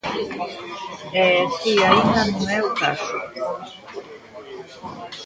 [1.21, 3.15] E ese aínda non é o caso.